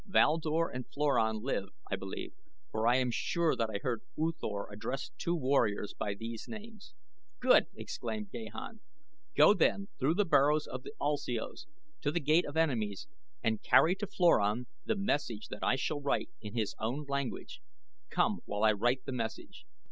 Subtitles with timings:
[0.07, 2.33] Val Dor and Floran live, I believe,
[2.71, 6.95] for I am sure that I heard U Thor address two warriors by these names."
[7.39, 8.79] "Good!" exclaimed Gahan.
[9.37, 11.67] "Go then, through the burrows of the ulsios,
[12.01, 13.05] to The Gate of Enemies
[13.43, 17.61] and carry to Floran the message that I shall write in his own language.
[18.09, 19.67] Come, while I write the message."